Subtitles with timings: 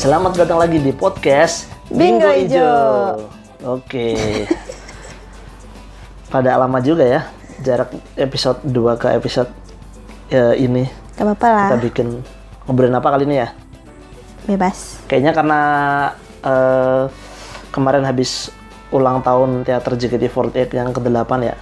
[0.00, 2.72] Selamat datang lagi di podcast Bingo Ijo.
[3.68, 4.16] Oke.
[6.32, 7.28] Pada lama juga ya
[7.60, 9.52] jarak episode 2 ke episode
[10.32, 10.88] ya, ini.
[11.20, 12.08] Gak apa-apa lah, Kita bikin
[12.64, 13.52] ngobrolin apa kali ini ya?
[14.48, 15.04] bebas.
[15.04, 15.60] Kayaknya karena
[16.48, 17.02] eh,
[17.68, 18.48] kemarin habis
[18.96, 21.56] ulang tahun teater JKT48 yang ke-8 ya.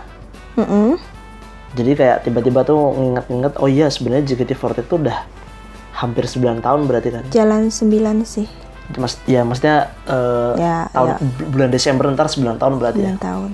[0.55, 0.95] Mm-mm.
[1.75, 5.27] Jadi kayak tiba-tiba tuh nginget-nginget, oh iya sebenarnya JKT48 itu udah
[5.98, 7.25] hampir 9 tahun berarti kan.
[7.29, 8.47] Jalan 9 sih,
[8.95, 13.12] Mas, ya maksudnya eh, Ya, tahun bu- bulan Desember ntar 9 tahun berarti ya.
[13.15, 13.51] 9 tahun.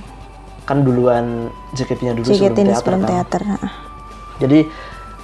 [0.65, 3.09] Kan duluan JKT-nya dulu JKT sebelum teater sebelum kan.
[3.11, 3.43] teater.
[4.39, 4.59] Jadi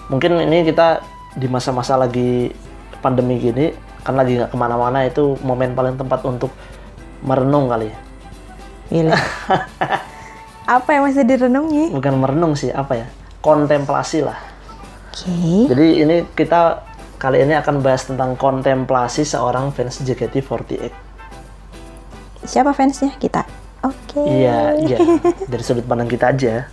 [0.09, 2.51] mungkin ini kita di masa-masa lagi
[2.99, 6.49] pandemi gini kan lagi nggak ke mana-mana itu momen paling tepat untuk
[7.21, 7.99] merenung kali ya.
[8.91, 9.17] Gila.
[10.77, 11.91] Apa yang masih direnungi?
[11.91, 13.07] Bukan merenung sih apa ya?
[13.41, 14.39] Kontemplasi lah.
[15.11, 15.67] Oke.
[15.67, 16.87] Jadi ini kita
[17.21, 20.89] kali ini akan bahas tentang kontemplasi seorang fans JKT48.
[22.49, 23.13] Siapa fansnya?
[23.21, 23.45] Kita.
[23.85, 24.25] Oke.
[24.25, 24.99] Iya, iya.
[25.53, 26.65] Dari sudut pandang kita aja.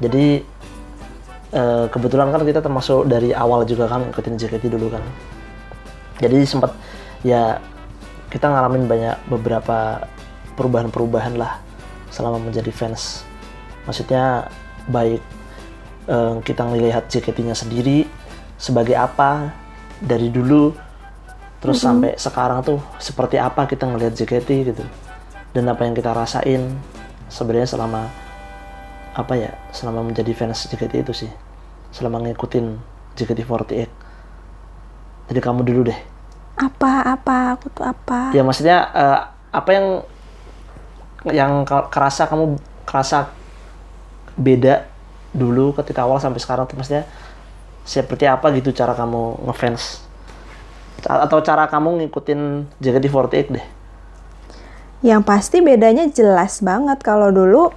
[0.00, 0.40] Jadi
[1.52, 5.04] eh, kebetulan kan kita termasuk dari awal juga kan ikutin JKT dulu kan.
[6.24, 6.72] Jadi sempat
[7.20, 7.60] ya
[8.32, 10.08] kita ngalamin banyak beberapa
[10.56, 11.60] perubahan-perubahan lah
[12.08, 13.28] selama menjadi fans.
[13.84, 14.48] Maksudnya
[14.88, 15.20] baik
[16.08, 18.08] eh, kita ngelihat JKT-nya sendiri
[18.60, 19.56] sebagai apa
[20.04, 20.76] dari dulu
[21.60, 24.84] terus sampai sekarang tuh seperti apa kita ngelihat JKT gitu.
[25.50, 26.76] Dan apa yang kita rasain
[27.32, 28.06] sebenarnya selama
[29.16, 31.32] apa ya selama menjadi fans JKT itu sih.
[31.90, 32.76] Selama ngikutin
[33.16, 34.00] JKT48
[35.30, 36.00] jadi kamu dulu deh.
[36.58, 38.34] Apa apa aku tuh apa?
[38.34, 39.18] ya maksudnya eh,
[39.54, 39.86] apa yang
[41.30, 43.30] yang kerasa kamu kerasa
[44.34, 44.90] beda
[45.30, 46.74] dulu ketika awal sampai sekarang tuh?
[46.74, 47.06] Maksudnya
[47.84, 50.04] seperti apa gitu cara kamu ngefans
[51.00, 52.40] atau cara kamu ngikutin
[52.78, 53.66] JKT48 deh
[55.00, 57.72] Yang pasti bedanya jelas banget kalau dulu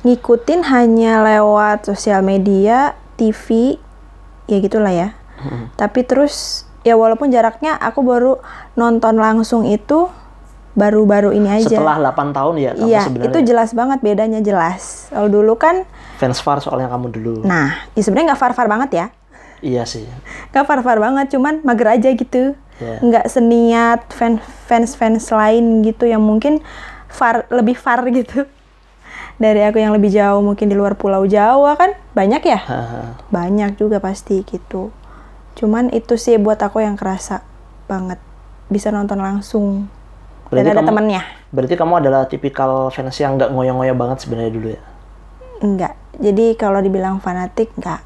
[0.00, 3.76] ngikutin hanya lewat sosial media, TV,
[4.48, 5.08] ya gitulah ya.
[5.76, 8.40] Tapi terus ya walaupun jaraknya aku baru
[8.80, 10.08] nonton langsung itu
[10.78, 11.82] baru-baru ini aja.
[11.82, 15.10] setelah 8 tahun ya kamu Iya, itu jelas banget bedanya jelas.
[15.10, 15.82] Kalau dulu kan,
[16.18, 17.34] fans far soalnya kamu dulu.
[17.42, 19.06] Nah, ya sebenarnya nggak far-far banget ya,
[19.60, 20.02] iya sih.
[20.50, 22.58] Nggak far-far banget, cuman mager aja gitu.
[22.78, 26.58] Nggak seniat fan fans fans lain gitu yang mungkin
[27.06, 28.46] far lebih far gitu.
[29.38, 32.58] Dari aku yang lebih jauh mungkin di luar Pulau Jawa kan banyak ya,
[33.30, 34.90] banyak juga pasti gitu.
[35.54, 37.46] Cuman itu sih buat aku yang kerasa
[37.86, 38.18] banget.
[38.66, 39.86] Bisa nonton langsung.
[40.50, 41.22] Berarti dan ada kamu- temennya.
[41.48, 44.80] berarti kamu adalah tipikal fans yang nggak ngoyo-ngoyo banget sebenarnya dulu ya
[45.62, 45.94] Enggak.
[46.18, 48.02] Jadi kalau dibilang fanatik enggak.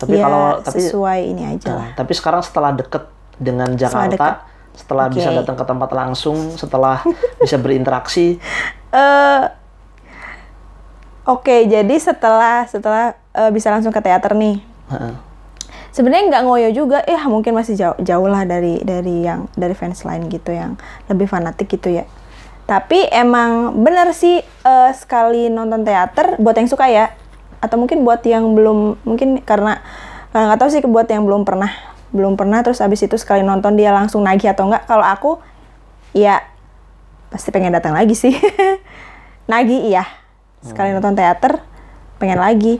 [0.00, 1.92] tapi ya, kalau tapi sesuai ini aja lah.
[1.92, 3.04] Nah, tapi sekarang setelah deket
[3.36, 4.36] dengan Jakarta, dekat.
[4.72, 5.20] setelah Oke.
[5.20, 7.04] bisa datang ke tempat langsung, setelah
[7.44, 8.40] bisa berinteraksi,
[8.90, 9.44] Eh
[11.30, 14.58] Oke, jadi setelah setelah eh, bisa langsung ke teater nih.
[14.90, 15.14] heeh,
[15.94, 20.02] Sebenarnya nggak ngoyo juga, eh mungkin masih jauh jauh lah dari dari yang dari fans
[20.02, 20.74] lain gitu yang
[21.06, 22.08] lebih fanatik gitu ya.
[22.70, 27.10] Tapi emang bener sih eh, sekali nonton teater buat yang suka ya,
[27.58, 29.82] atau mungkin buat yang belum mungkin karena
[30.30, 31.74] nggak tahu sih buat yang belum pernah
[32.14, 34.86] belum pernah terus abis itu sekali nonton dia langsung nagih atau enggak.
[34.86, 35.30] Kalau aku
[36.14, 36.46] ya
[37.34, 38.34] pasti pengen datang lagi sih.
[39.50, 40.06] nagih iya.
[40.62, 41.58] Sekali nonton teater
[42.22, 42.78] pengen lagi.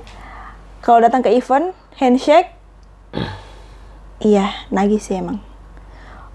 [0.87, 2.55] Kalau datang ke event handshake
[4.21, 5.41] Iya, nagih sih emang.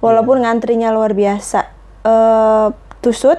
[0.02, 1.70] Walaupun ngantrinya luar biasa.
[2.04, 2.68] Eh
[3.06, 3.38] tusut,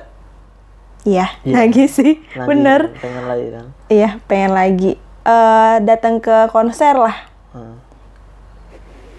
[1.07, 1.55] iya, Iya.
[1.63, 2.81] nagih sih, lagi bener.
[2.99, 3.65] pengen lagi kan.
[3.87, 4.93] Iya, pengen lagi.
[5.23, 7.17] Eh datang ke konser lah.
[7.55, 7.79] Hmm.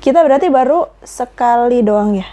[0.04, 2.28] Kita berarti baru sekali doang ya.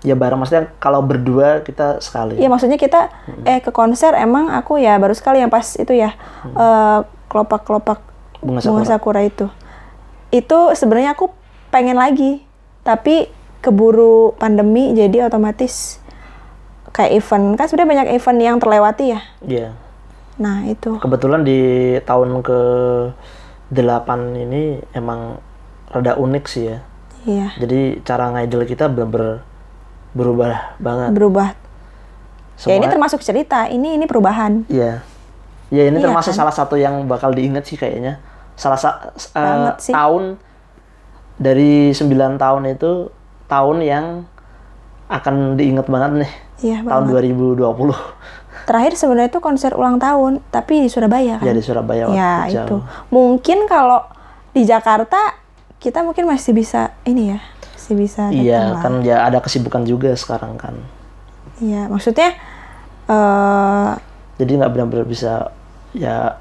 [0.00, 2.40] Ya bareng maksudnya kalau berdua kita sekali.
[2.40, 3.12] Iya, maksudnya kita
[3.44, 6.98] eh ke konser emang aku ya baru sekali yang pas itu ya eh
[7.28, 8.00] kelopak-kelopak
[8.40, 9.52] Bunga bunga sakura itu.
[10.32, 11.28] Itu sebenarnya aku
[11.68, 12.40] pengen lagi,
[12.80, 13.28] tapi
[13.60, 15.99] keburu pandemi jadi otomatis
[16.90, 19.20] kayak event kan sebenarnya banyak event yang terlewati ya.
[19.40, 19.68] Iya.
[20.36, 21.60] Nah itu Kebetulan di
[22.00, 22.60] tahun ke
[23.68, 23.76] 8
[24.40, 25.38] ini emang
[25.86, 26.78] rada unik sih ya.
[27.20, 29.44] iya Jadi cara ngidol kita bener-bener
[30.10, 31.10] berubah banget.
[31.12, 31.48] berubah.
[32.60, 34.66] Ya ini Semua- termasuk cerita, ini ini perubahan.
[34.66, 35.00] Iya.
[35.70, 36.38] Ya ini Iya termasuk kan?
[36.44, 38.18] salah satu yang bakal diingat sih kayaknya.
[38.52, 39.92] Salah sa Banget sih.
[39.94, 40.36] tahun
[41.36, 43.08] dari 9 tahun itu
[43.46, 44.06] tahun yang
[45.06, 46.32] akan diingat banget nih.
[46.60, 47.32] Iya tahun banget.
[47.36, 47.96] 2020.
[48.60, 51.44] Terakhir sebenarnya itu konser ulang tahun, tapi di Surabaya kan.
[51.44, 52.76] Ya di Surabaya Ya waktu itu.
[52.76, 52.82] jauh.
[53.08, 54.04] Mungkin kalau
[54.50, 55.40] di Jakarta
[55.76, 57.40] kita mungkin masih bisa ini ya,
[57.72, 58.84] masih bisa iya lah.
[58.84, 60.76] kan ya ada kesibukan juga sekarang kan
[61.56, 62.36] Iya, maksudnya
[63.06, 63.90] eh
[64.36, 65.48] jadi nggak benar-benar bisa
[65.92, 66.36] ya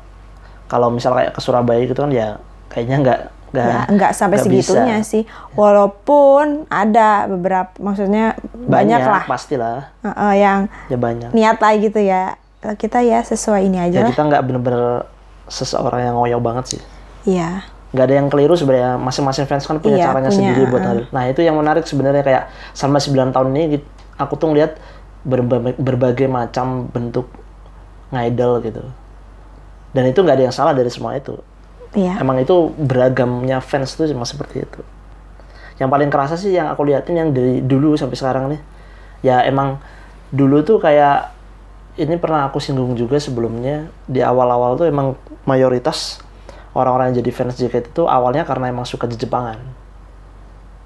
[0.67, 2.37] kalau misal kayak ke Surabaya gitu kan ya
[2.67, 3.19] kayaknya nggak
[3.49, 4.61] nggak ya nggak sampai nggak bisa.
[4.73, 5.23] segitunya sih.
[5.57, 10.59] Walaupun ada beberapa, maksudnya banyak, lah pastilah eh, eh, yang
[10.89, 12.37] ya banyak niat lah gitu ya.
[12.59, 14.11] Kita ya sesuai ini aja ya lah.
[14.11, 15.07] kita nggak bener-bener
[15.47, 16.81] seseorang yang ngoyo banget sih
[17.25, 17.65] Iya.
[17.89, 21.09] nggak ada yang keliru sebenarnya masing-masing fans kan punya Iya, caranya punya, sendiri buat uh.
[21.09, 22.43] Nah itu yang menarik sebenarnya kayak
[22.77, 23.81] selama 9 tahun ini
[24.13, 24.77] aku tuh ngeliat
[25.25, 27.25] berbagai, berbagai macam bentuk
[28.13, 28.83] ngidol gitu.
[29.89, 31.33] Dan itu nggak ada yang salah dari semua itu.
[31.97, 32.21] Iya.
[32.21, 34.81] Emang itu beragamnya fans tuh cuma seperti itu.
[35.81, 38.61] Yang paling kerasa sih yang aku liatin yang dari dulu sampai sekarang nih.
[39.25, 39.81] Ya emang
[40.29, 41.33] dulu tuh kayak
[41.99, 46.21] ini pernah aku singgung juga sebelumnya di awal-awal tuh emang mayoritas
[46.77, 49.57] orang-orang yang jadi fans JKT itu awalnya karena emang suka Jepangan.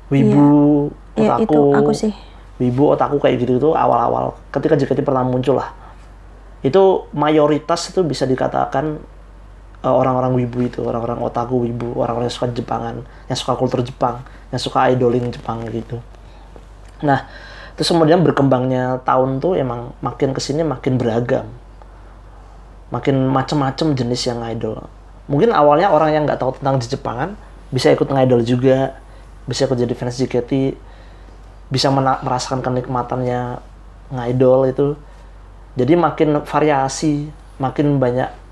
[0.10, 2.14] Wibu, Ya otaku, itu aku sih.
[2.62, 5.74] wibu, otaku kayak gitu tuh awal-awal ketika JKT pertama muncul lah.
[6.64, 8.98] Itu mayoritas itu bisa dikatakan
[9.92, 12.96] orang-orang wibu itu, orang-orang otaku wibu, orang-orang yang suka Jepangan,
[13.28, 14.24] yang suka kultur Jepang,
[14.56, 16.00] yang suka idoling Jepang gitu.
[17.04, 17.28] Nah,
[17.76, 21.52] terus kemudian berkembangnya tahun tuh emang makin ke sini makin beragam.
[22.96, 24.88] Makin macam-macam jenis yang idol.
[25.28, 27.36] Mungkin awalnya orang yang nggak tahu tentang Jepangan
[27.68, 28.96] bisa ikut ngidol juga,
[29.44, 30.80] bisa ikut jadi fans JKT,
[31.68, 33.60] bisa merasakan kenikmatannya
[34.14, 34.88] ngidol itu.
[35.74, 38.43] Jadi makin variasi, makin banyak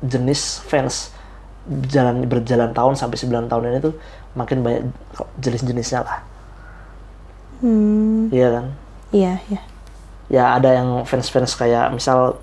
[0.00, 1.12] jenis fans
[1.92, 3.94] jalan berjalan tahun sampai 9 tahun ini tuh
[4.34, 4.84] makin banyak
[5.38, 6.18] jenis-jenisnya lah.
[7.60, 8.66] Hmm, Iya kan?
[9.12, 9.60] iya, iya.
[10.30, 12.38] Ya ada yang fans-fans kayak misal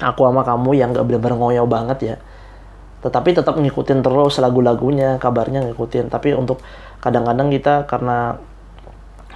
[0.00, 2.16] aku sama kamu yang gak benar-benar ngoyo banget ya.
[3.04, 6.08] Tetapi tetap ngikutin terus lagu-lagunya, kabarnya ngikutin.
[6.08, 6.62] Tapi untuk
[7.02, 8.38] kadang-kadang kita karena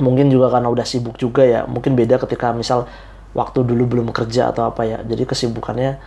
[0.00, 2.86] mungkin juga karena udah sibuk juga ya, mungkin beda ketika misal
[3.34, 4.98] waktu dulu belum kerja atau apa ya.
[5.02, 5.98] Jadi kesibukannya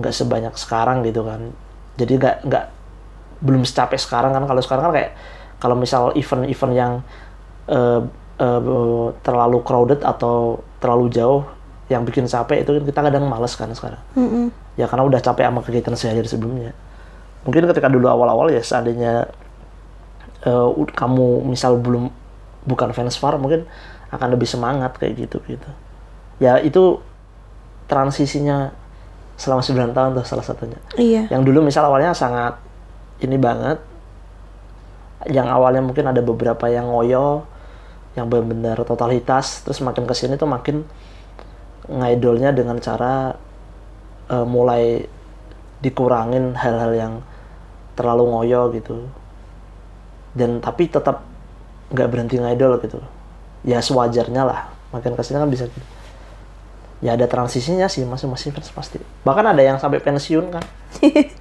[0.00, 1.52] nggak sebanyak sekarang gitu kan.
[2.00, 2.64] Jadi nggak nggak
[3.44, 4.44] belum secapek sekarang kan.
[4.48, 5.12] Kalau sekarang kan kayak
[5.60, 6.92] kalau misal event-event yang
[7.68, 8.00] eh,
[8.40, 11.44] eh, terlalu crowded atau terlalu jauh
[11.90, 14.46] yang bikin capek itu kan kita kadang males kan sekarang Mm-mm.
[14.78, 16.70] ya karena udah capek sama kegiatan sehari sebelumnya
[17.42, 19.26] mungkin ketika dulu awal-awal ya seandainya
[20.46, 22.08] ud- kamu misal belum
[22.62, 23.66] bukan fans far mungkin
[24.14, 25.66] akan lebih semangat kayak gitu gitu
[26.38, 27.02] ya itu
[27.90, 28.70] transisinya
[29.40, 30.76] selama 9 tahun tuh salah satunya.
[31.00, 31.32] Iya.
[31.32, 32.60] yang dulu misal awalnya sangat
[33.24, 33.80] ini banget.
[35.24, 37.48] Yang awalnya mungkin ada beberapa yang ngoyo
[38.18, 40.84] yang benar-benar totalitas terus makin ke sini tuh makin
[41.88, 43.32] ngidolnya dengan cara
[44.28, 45.08] eh, mulai
[45.80, 47.12] dikurangin hal-hal yang
[47.96, 49.08] terlalu ngoyo gitu.
[50.36, 51.24] Dan tapi tetap
[51.88, 53.00] nggak berhenti ngidol gitu.
[53.64, 54.60] Ya sewajarnya lah.
[54.92, 55.99] Makin ke sini kan bisa gitu
[57.00, 59.00] ya ada transisinya sih masing-masing fans pasti.
[59.20, 60.64] Bahkan ada yang sampai pensiun kan.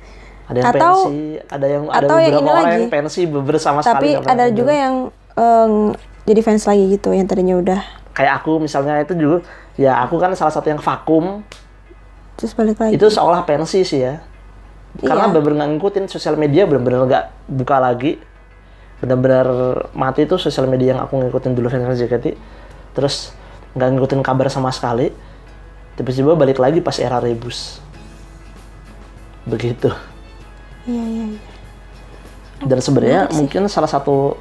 [0.49, 2.73] Ada yang Atau- pensi ada yang ada atau yang beberapa ini orang lagi.
[2.73, 4.93] yang pensi bersama sekali Tapi nggak pernah ada juga yang
[5.37, 5.69] eh,
[6.25, 7.81] jadi fans lagi gitu yang tadinya udah.
[8.11, 9.45] Kayak aku misalnya itu juga
[9.77, 11.45] ya aku kan salah satu yang vakum.
[12.33, 12.97] Terus balik lagi.
[12.97, 14.25] itu seolah pensi sih ya.
[14.97, 15.37] Karena Iya.
[15.37, 18.17] bener-bener ngikutin sosial media bener-bener nggak buka lagi.
[18.97, 19.45] Bener-bener
[19.93, 22.25] mati tuh sosial media yang aku ngikutin dulu fans JKT
[22.91, 23.37] terus
[23.77, 25.13] nggak ngikutin kabar sama sekali
[25.99, 27.83] tiba-tiba balik lagi pas era rebus
[29.43, 29.91] begitu
[30.83, 31.41] Iya, iya, iya.
[32.61, 34.39] dan sebenarnya mungkin salah satu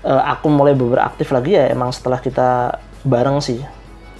[0.00, 3.60] eh, aku mulai beraktif lagi ya emang setelah kita bareng sih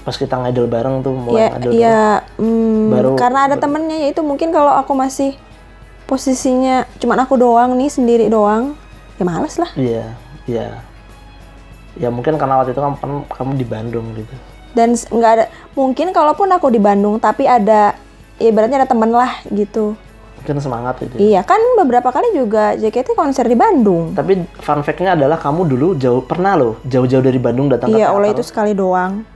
[0.01, 2.03] pas kita ngidol bareng tuh mulai Ya, ngidol ya
[2.37, 5.35] mm, Baru- karena ada temennya ya itu mungkin kalau aku masih
[6.05, 8.73] posisinya cuman aku doang nih sendiri doang
[9.17, 10.81] ya males lah Iya, iya.
[11.99, 14.31] Ya mungkin karena waktu itu kan kamu, kamu di Bandung gitu.
[14.79, 15.45] Dan nggak ada
[15.75, 17.99] mungkin kalaupun aku di Bandung tapi ada
[18.39, 19.99] ya ibaratnya ada temen lah gitu
[20.39, 21.19] Mungkin semangat gitu.
[21.19, 25.99] iya kan beberapa kali juga JKT konser di Bandung Tapi fun fact-nya adalah kamu dulu
[25.99, 29.27] jauh pernah loh jauh-jauh dari Bandung datang ke iya oleh itu sekali doang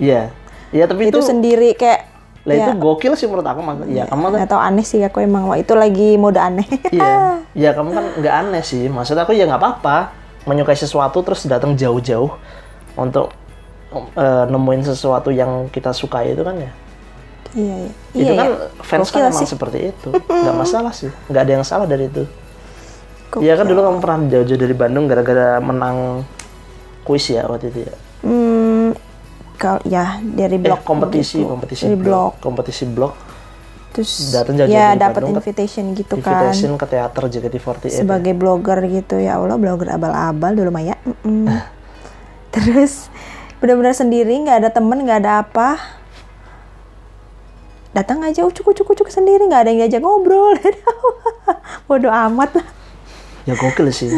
[0.00, 0.32] Iya.
[0.72, 2.08] Iya, tapi itu, itu, sendiri kayak
[2.40, 3.84] lah itu ya, gokil sih menurut aku Mas.
[3.84, 7.36] Iya, kamu kan tahu aneh sih aku emang wah itu lagi mode aneh iya.
[7.60, 8.88] Iya, kamu kan nggak aneh sih.
[8.88, 10.16] Maksud aku ya nggak apa-apa
[10.48, 12.32] menyukai sesuatu terus datang jauh-jauh
[12.96, 13.36] untuk
[13.92, 16.72] eh, nemuin sesuatu yang kita sukai itu kan ya.
[17.50, 18.66] iya iya itu iya, kan iya.
[18.80, 19.48] fans Gokil kan emang sih.
[19.48, 20.08] seperti itu.
[20.14, 21.10] Nggak masalah sih.
[21.26, 22.22] Nggak ada yang salah dari itu.
[23.28, 23.42] Gokil.
[23.42, 26.22] Iya kan dulu kamu pernah jauh-jauh dari Bandung gara-gara menang
[27.02, 27.94] kuis ya waktu itu ya.
[28.20, 28.94] Hmm,
[29.56, 31.48] kalau ya dari Eh blog kompetisi, gitu.
[31.48, 32.06] kompetisi dari blog.
[32.06, 33.14] blog, kompetisi blog.
[33.90, 38.32] terus Datang jauh-jauh ya dari dapat ke- invitation gitu kan invitation ke teater JKT48 sebagai
[38.32, 41.50] blogger gitu ya Allah blogger abal-abal dulu Maya Mm-mm.
[42.54, 43.10] terus
[43.60, 45.76] benar-benar sendiri nggak ada temen nggak ada apa.
[47.92, 50.56] Datang aja ucuk ucuk ucuk sendiri nggak ada yang diajak ngobrol.
[51.86, 52.66] Bodoh amat lah.
[53.44, 54.08] Ya gokil sih.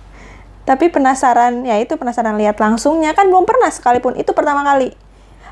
[0.68, 3.16] Tapi penasaran ya itu penasaran lihat langsungnya.
[3.16, 4.92] Kan belum pernah sekalipun itu pertama kali.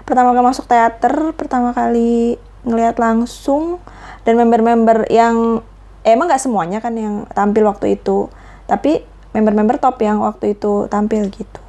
[0.04, 2.36] Pertama kali masuk teater pertama kali
[2.68, 3.80] ngelihat langsung.
[4.28, 5.64] Dan member-member yang
[6.04, 8.28] eh, emang nggak semuanya kan yang tampil waktu itu.
[8.68, 9.00] Tapi
[9.32, 11.62] member-member top yang waktu itu tampil gitu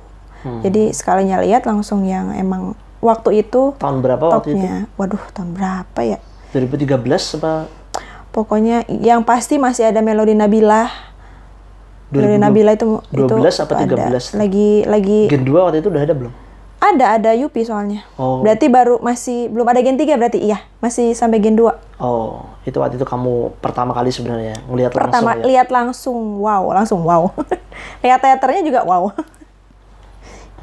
[0.63, 5.99] jadi sekalinya lihat langsung yang emang waktu itu tahun berapa waktu itu waduh tahun berapa
[6.03, 6.19] ya
[6.55, 7.67] 2013 apa
[8.31, 10.87] pokoknya yang pasti masih ada Melody Nabila
[12.13, 13.95] Melody 2012 Nabila itu itu 12 apa ada.
[14.09, 14.39] 13?
[14.39, 16.33] lagi lagi Gen 2 waktu itu udah ada belum
[16.83, 18.03] Ada, ada Yupi soalnya.
[18.19, 18.43] Oh.
[18.43, 21.71] Berarti baru masih belum ada gen 3 berarti iya, masih sampai gen 2.
[22.03, 26.63] oh itu waktu itu kamu pertama kali sebenarnya ngelihat Pertama langsung ya lihat langsung wow,
[26.75, 27.31] langsung wow.
[28.03, 29.07] lihat teaternya juga wow.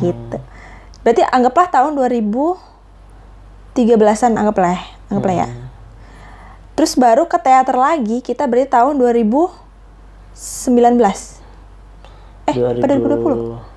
[0.01, 0.41] gitu.
[1.05, 5.49] Berarti anggaplah tahun 2013-an anggaplah, ya, anggaplah ya.
[5.49, 5.69] Hmm.
[6.77, 9.53] Terus baru ke teater lagi kita berarti tahun 2019.
[12.49, 13.69] Eh, pada 2020.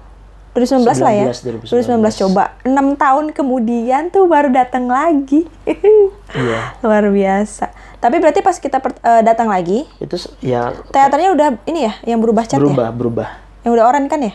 [0.53, 1.25] 2019 lah ya.
[1.34, 1.98] 2019.
[2.00, 2.53] 2019 coba.
[2.62, 5.50] 6 tahun kemudian tuh baru datang lagi.
[6.39, 7.74] iya Luar biasa.
[7.98, 12.20] Tapi berarti pas kita per- eh, datang lagi, itu ya teaternya udah ini ya, yang
[12.20, 12.92] berubah cat berubah ya?
[12.92, 13.27] berubah
[13.63, 14.34] Yang udah oranye kan ya?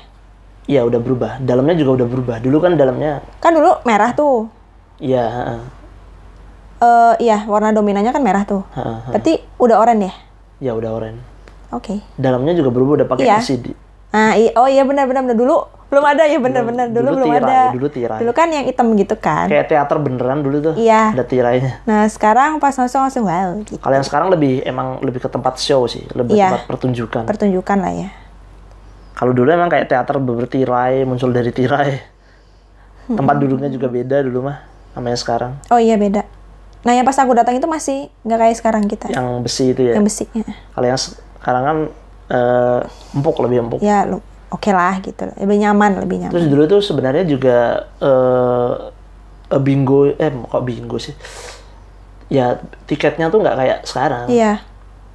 [0.69, 4.53] Iya udah berubah dalamnya juga udah berubah dulu kan dalamnya Kan dulu merah tuh.
[4.99, 5.61] iya heeh.
[6.79, 8.63] Eh iya, warna dominannya kan merah tuh.
[8.71, 9.11] Heeh, heeh.
[9.11, 10.15] Berarti udah oranye ya?
[10.61, 11.23] ya udah oranye
[11.71, 12.03] Oke.
[12.15, 13.39] dalamnya juga berubah udah pakai Iya.
[13.39, 13.67] LCD
[14.09, 15.37] Nah, i- oh iya benar-benar benar.
[15.37, 15.57] dulu
[15.89, 17.61] belum ada ya benar-benar dulu, dulu belum tirai, ada.
[17.71, 18.19] dulu tirai.
[18.19, 19.47] Dulu kan yang hitam gitu kan.
[19.47, 21.13] kayak teater beneran dulu tuh Iya.
[21.13, 23.79] ada tirainya Nah, sekarang pas langsung langsung wow gitu.
[23.79, 26.53] kalau yang sekarang lebih emang lebih ke tempat show sih lebih Iya.
[26.53, 28.09] tempat pertunjukan Pertunjukan lah ya.
[29.19, 31.99] Kalau dulu emang kayak teater bertirai muncul dari tirai
[33.09, 33.43] tempat Hmm.
[33.43, 36.23] duduknya juga beda dulu mah namanya sekarang Oh iya beda.
[36.79, 39.11] Nah, yang pas aku datang itu masih nggak kayak sekarang kita.
[39.11, 40.45] yang besi itu ya Yang besinya.
[40.71, 41.79] kalau yang sekarang kan
[42.29, 42.81] eh,
[43.13, 45.27] empuk lebih empuk Ya, lu oke lah gitu.
[45.35, 46.33] Lebih nyaman, lebih nyaman.
[46.33, 47.57] Terus dulu tuh sebenarnya juga
[47.99, 48.73] eh
[49.51, 51.17] eh, bingo, eh kok bingo sih?
[52.29, 54.29] Ya tiketnya tuh nggak kayak sekarang.
[54.29, 54.61] Iya.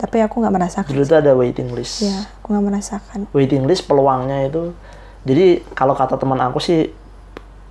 [0.04, 0.92] Tapi aku nggak merasakan.
[0.92, 2.04] Dulu tuh ada waiting list.
[2.04, 3.20] Iya, aku nggak merasakan.
[3.32, 4.76] Waiting list peluangnya itu.
[5.24, 6.92] Jadi kalau kata teman aku sih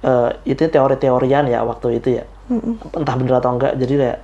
[0.01, 2.25] eh, itu teori-teorian ya waktu itu ya.
[2.97, 3.77] Entah bener atau enggak.
[3.77, 4.19] Jadi kayak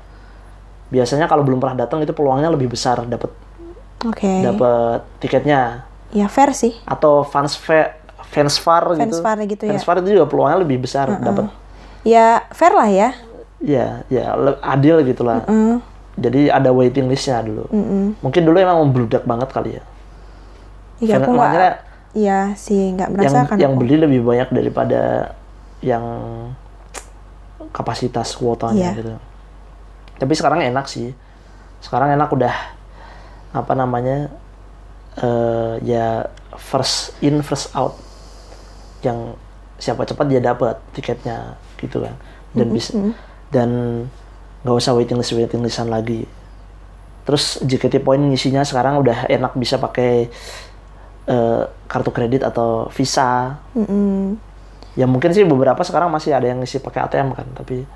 [0.88, 3.28] biasanya kalau belum pernah datang itu peluangnya lebih besar dapat
[4.08, 4.40] Oke.
[4.40, 5.84] dapat tiketnya
[6.16, 6.72] Ya fair sih.
[6.88, 8.00] atau fans fair
[8.32, 9.04] fans far gitu.
[9.04, 9.76] Fans far gitu ya.
[9.76, 11.52] Fans far itu juga peluangnya lebih besar dapat
[12.08, 13.12] Ya fair lah ya.
[13.60, 15.44] Ya, ya le- adil gitu lah.
[15.44, 15.82] Mm,
[16.18, 17.64] Jadi ada waiting listnya dulu.
[17.70, 18.18] mm-mm.
[18.18, 19.84] Mungkin dulu emang membludak banget kali ya.
[20.98, 21.72] Iya, aku makanya
[22.10, 23.56] Iya sih, nggak Yang merasakan.
[23.60, 23.80] yang aku.
[23.84, 25.30] beli lebih banyak daripada
[25.78, 26.02] yang
[27.70, 28.98] kapasitas kuotanya Iya.
[28.98, 29.12] gitu.
[30.18, 31.14] Tapi sekarang enak sih.
[31.78, 32.54] Sekarang enak udah
[33.54, 34.28] apa namanya
[35.18, 36.26] eh ya
[36.58, 37.94] first in first out.
[39.06, 39.38] Yang
[39.78, 42.18] siapa cepat dia dapat tiketnya gitu kan.
[42.50, 42.96] Dan bisa
[43.54, 43.70] dan
[44.62, 46.26] nggak usah waiting list waiting listan lagi.
[47.26, 50.32] Terus JKT Point ngisinya sekarang udah enak bisa pakai
[51.28, 53.60] eh, kartu kredit atau visa.
[53.76, 54.36] Mm-mm.
[54.98, 57.86] Ya mungkin sih beberapa sekarang masih ada yang ngisi pakai ATM kan, tapi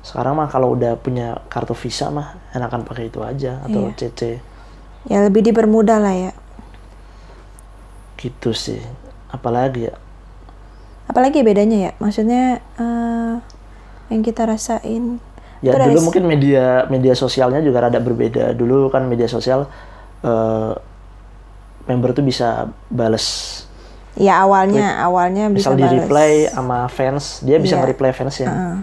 [0.00, 3.96] sekarang mah kalau udah punya kartu visa mah enakan pakai itu aja atau Iya.
[3.98, 4.20] CC
[5.04, 6.32] Ya lebih dipermudah lah ya.
[8.20, 8.80] gitu sih.
[9.32, 9.96] Apalagi ya
[11.10, 13.34] Apalagi bedanya ya, maksudnya eh,
[14.14, 15.18] yang kita rasain.
[15.60, 18.56] Ya dari dulu mungkin media media sosialnya juga rada berbeda.
[18.56, 19.68] Dulu kan media sosial
[20.24, 20.72] eh,
[21.84, 23.26] member tuh bisa bales.
[24.18, 27.86] Ya awalnya, awalnya bisa Misal di reply sama fans, dia bisa Iya.
[27.86, 28.50] nge-reply fans ya.
[28.50, 28.76] Heeh,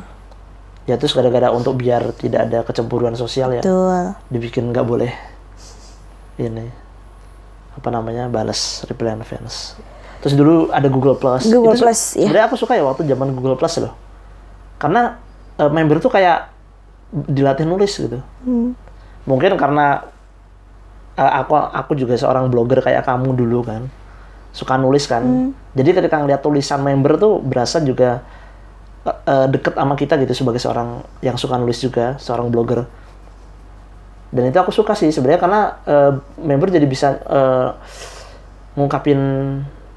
[0.87, 4.15] Ya terus gara-gara untuk biar tidak ada kecemburuan sosial ya, betul.
[4.31, 5.11] dibikin nggak boleh
[6.39, 6.71] ini
[7.75, 9.75] apa namanya balas reply fans.
[10.23, 11.45] Terus dulu ada Google Plus.
[11.45, 12.31] Google Itu Plus, iya.
[12.31, 13.93] Sebenarnya aku suka ya waktu zaman Google Plus loh.
[14.81, 15.19] Karena
[15.59, 16.56] eh, member tuh kayak
[17.11, 18.19] dilatih nulis gitu.
[18.43, 18.75] Hmm.
[19.27, 20.03] Mungkin karena
[21.15, 23.87] eh, aku aku juga seorang blogger kayak kamu dulu kan.
[24.51, 25.23] Suka nulis kan.
[25.23, 25.49] Hmm.
[25.77, 28.23] Jadi ketika ngeliat tulisan member tuh berasa juga
[29.07, 32.87] eh, eh, deket sama kita gitu sebagai seorang yang suka nulis juga, seorang blogger.
[34.27, 36.11] Dan itu aku suka sih sebenarnya karena eh,
[36.43, 37.69] member jadi bisa eh,
[38.77, 39.19] ngungkapin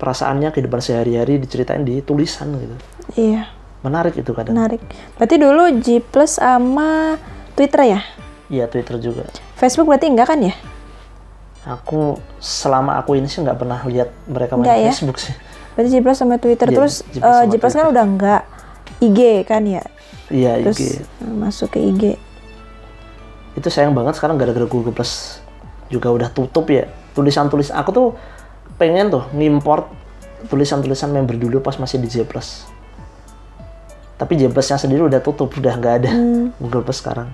[0.01, 2.77] perasaannya kehidupan sehari-hari diceritain di tulisan gitu.
[3.21, 4.53] Iya, Menarik itu kadang.
[4.53, 4.81] menarik.
[5.17, 7.17] Berarti dulu G Plus sama
[7.57, 8.01] Twitter ya?
[8.51, 9.25] Iya Twitter juga.
[9.57, 10.53] Facebook berarti enggak kan ya?
[11.61, 14.91] Aku selama aku ini sih nggak pernah lihat mereka main Nggak ya?
[14.93, 15.33] Facebook sih.
[15.71, 18.43] Berarti Jiplas sama Twitter Iya, terus eh, sama Jiplas kan udah enggak
[19.01, 19.83] IG kan ya?
[20.29, 20.85] Iya Terus IG.
[20.99, 22.03] eh, masuk ke IG.
[23.57, 25.41] Itu sayang banget sekarang gara-gara Google Plus
[25.89, 26.89] juga udah tutup ya.
[27.13, 28.09] Tulisan-tulis aku tuh
[28.77, 29.89] pengen tuh ngimport
[30.49, 32.65] tulisan-tulisan member dulu pas masih di J Plus.
[34.21, 36.53] Tapi J Plusnya sendiri udah tutup, udah nggak ada Hmm.
[36.61, 37.33] Google Plus sekarang.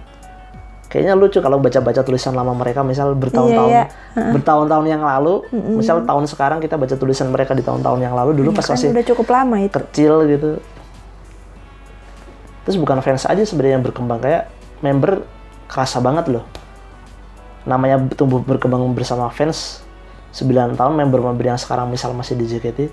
[0.86, 5.42] Kayaknya lucu kalau baca-baca tulisan lama mereka, misal bertahun-tahun, Iya, bertahun-tahun yang lalu,
[5.74, 8.94] misal tahun sekarang kita baca tulisan mereka di tahun-tahun yang lalu, dulu pas Kan masih
[8.94, 9.74] udah cukup lama itu.
[9.82, 10.62] kecil gitu.
[12.64, 14.46] Terus bukan fans aja sebenarnya yang berkembang kayak
[14.78, 15.26] member
[15.66, 16.46] kerasa banget loh.
[17.66, 19.82] Namanya tumbuh berkembang bersama fans
[20.30, 22.92] 9 tahun member-member yang sekarang misal masih di JKT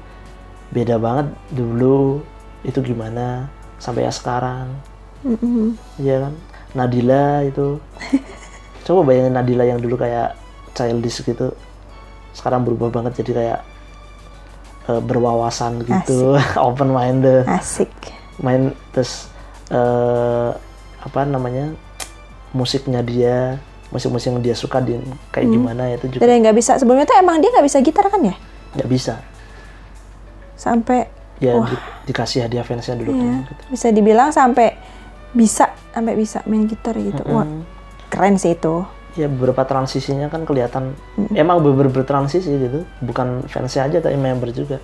[0.71, 2.25] beda banget dulu
[2.63, 3.51] itu gimana
[3.83, 4.71] sampai sekarang.
[5.27, 5.75] Mm-mm.
[5.99, 6.33] Iya kan?
[6.71, 7.83] Nadila itu.
[8.87, 10.39] Coba bayangin Nadila yang dulu kayak
[10.71, 11.51] childish gitu.
[12.31, 13.59] Sekarang berubah banget jadi kayak
[14.87, 16.39] eh, berwawasan gitu,
[16.71, 17.91] open minded Asik.
[18.41, 19.27] main terus
[19.69, 20.51] eh
[21.03, 21.71] apa namanya
[22.55, 23.59] musiknya dia
[23.93, 24.97] musik-musik yang dia suka di
[25.29, 28.21] kayak gimana itu juga Dari nggak bisa sebelumnya tuh emang dia nggak bisa gitar kan
[28.25, 28.35] ya?
[28.73, 29.21] nggak bisa
[30.57, 31.05] Sampai
[31.43, 33.63] ya di- dikasih hadiah fansnya dulu ya, kan gitu.
[33.69, 34.79] bisa dibilang sampai
[35.31, 37.19] bisa sampai bisa main gitar gitu.
[37.27, 37.43] Wah,
[38.07, 38.87] keren sih itu.
[39.13, 40.97] ya beberapa transisinya kan kelihatan
[41.33, 44.81] emang beber bertransisi gitu bukan fansnya aja tapi member juga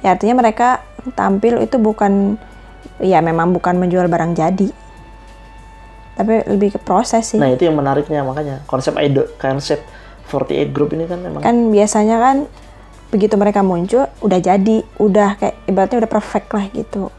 [0.00, 0.80] Ya artinya mereka
[1.12, 2.34] tampil itu bukan
[2.98, 4.72] ya memang bukan menjual barang jadi.
[6.12, 7.38] Tapi lebih ke proses sih.
[7.38, 9.80] nah itu yang menariknya makanya konsep idol konsep
[10.26, 12.36] 48 group ini kan emang kan biasanya kan
[13.12, 17.12] begitu mereka muncul udah jadi udah kayak ibaratnya udah perfect lah gitu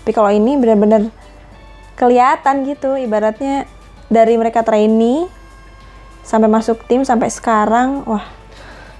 [0.00, 1.12] tapi kalau ini benar-benar
[1.94, 3.68] kelihatan gitu ibaratnya
[4.08, 5.28] dari mereka trainee
[6.24, 8.24] sampai masuk tim sampai sekarang wah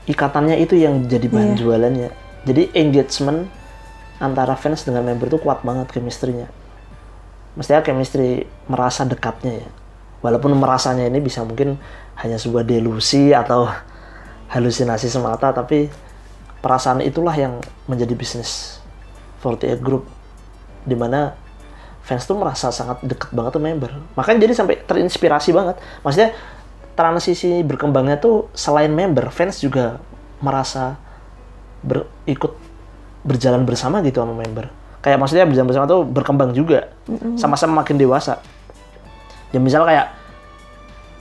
[0.04, 1.58] ikatannya itu yang jadi bahan Iya.
[1.60, 2.10] jualannya.
[2.48, 3.44] Jadi engagement
[4.16, 6.48] antara fans dengan member itu kuat banget chemistry-nya.
[7.52, 9.68] Mestinya chemistry merasa dekatnya ya.
[10.24, 11.76] Walaupun merasanya ini bisa mungkin
[12.24, 13.68] hanya sebuah delusi atau
[14.56, 15.92] halusinasi semata, tapi
[16.60, 18.82] perasaan itulah yang menjadi bisnis
[19.42, 20.06] 48 Group.
[20.88, 21.34] Di mana
[22.02, 23.90] fans tuh merasa sangat deket banget tuh member.
[24.16, 25.76] Makanya jadi sampai terinspirasi banget.
[26.00, 26.32] Maksudnya
[26.96, 30.02] transisi berkembangnya tuh selain member, fans juga
[30.42, 30.98] merasa
[31.84, 32.56] ber- ikut
[33.22, 34.72] berjalan bersama gitu sama member.
[35.04, 36.90] Kayak maksudnya berjalan bersama tuh berkembang juga.
[37.38, 38.42] Sama-sama makin dewasa.
[39.54, 40.10] Ya misal kayak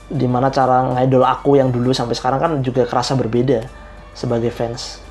[0.08, 3.68] di mana cara ngidol aku yang dulu sampai sekarang kan juga kerasa berbeda
[4.16, 5.04] sebagai fans.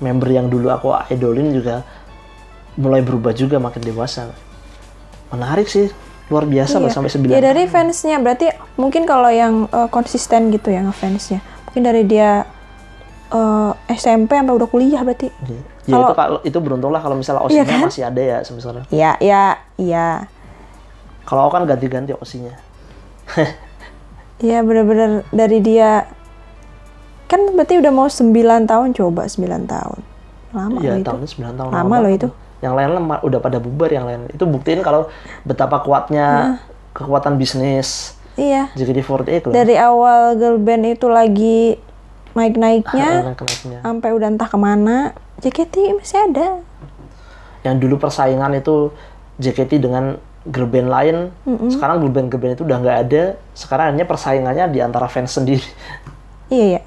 [0.00, 1.84] Member yang dulu aku idolin juga
[2.74, 4.32] mulai berubah juga makin dewasa.
[5.28, 5.92] Menarik sih,
[6.26, 6.94] luar biasa loh Iya.
[6.96, 11.82] sampai 9 ya dari fansnya berarti mungkin kalau yang eh, konsisten gitu ya ngefansnya mungkin
[11.82, 12.46] dari dia
[13.28, 15.28] eh, SMP sampai udah kuliah berarti
[15.82, 17.80] Ya Kalau- itu kalau itu beruntung lah kalau misalnya Iya osinya kan?
[17.82, 18.84] masih ada ya sampai sekarang.
[18.88, 19.42] ya ya
[19.76, 20.06] iya
[21.22, 22.54] Kalau aku kan ganti-ganti osinya.
[24.40, 26.08] Iya bener-bener dari dia
[27.30, 28.34] kan berarti udah mau 9
[28.66, 29.98] tahun coba 9 tahun
[30.50, 31.70] lama Iya, loh itu tahunnya 9 tahun.
[31.70, 32.28] Lama loh itu.
[32.58, 34.26] Yang lain lama- udah pada bubar yang lain.
[34.28, 35.06] Itu buktiin kalau
[35.42, 36.58] betapa kuatnya
[36.90, 39.52] kekuatan bisnis iya JKT48 loh.
[39.52, 41.78] dari awal girl band itu lagi
[42.32, 43.78] naik-naiknya Naik-naiknya.
[43.80, 44.96] sampai udah entah ke mana
[45.38, 46.48] JKT masih ada
[47.60, 48.90] Yang dulu persaingan itu
[49.36, 51.16] JKT dengan girl band lain.
[51.68, 53.22] Sekarang girl band girl band itu udah nggak ada.
[53.52, 55.62] Sekarang hanya persaingannya di antara fans sendiri.
[56.48, 56.82] iya ya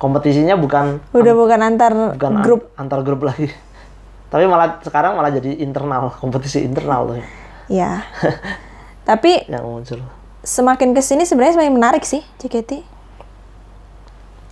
[0.00, 3.52] Kompetisinya bukan udah bukan antar bukan an- grup antar grup lagi.
[4.32, 7.20] Tapi malah sekarang malah jadi internal, kompetisi internal tuh
[7.66, 8.02] ya
[9.06, 10.02] tapi yang muncul.
[10.40, 12.82] semakin ke sini sebenarnya semakin menarik sih JKT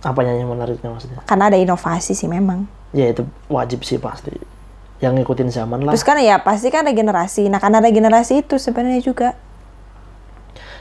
[0.01, 1.19] Apanya yang menariknya maksudnya?
[1.25, 4.31] karena ada inovasi sih memang Ya itu wajib sih pasti.
[4.99, 5.91] Yang ngikutin zaman lah.
[5.91, 9.35] terus kan ya pasti kan regenerasi nah karena regenerasi itu sebenarnya juga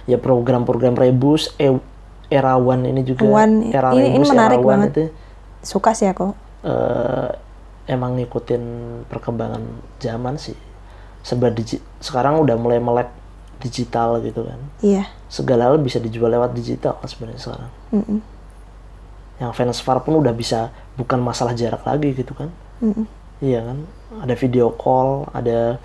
[0.06, 1.82] ya program-program rebus, e-
[2.28, 3.24] era one ini juga.
[3.24, 4.90] One, era ini- ini menarik era one banget.
[4.92, 5.02] itu
[5.58, 7.28] suka sih aku eh,
[7.86, 8.62] emang ngikutin
[9.08, 9.62] perkembangan
[9.98, 10.56] zaman sih.
[11.52, 13.10] Digi- sekarang udah mulai melek
[13.58, 14.60] digital gitu kan.
[14.80, 17.70] iya Segala hal bisa dijual lewat digital sebenarnya sekarang.
[17.92, 18.18] Mm-mm.
[19.38, 22.48] Yang fans far pun udah bisa bukan masalah jarak lagi gitu kan.
[22.80, 23.04] Mm-mm.
[23.38, 23.78] Iya kan?
[24.24, 25.76] Ada video call, ada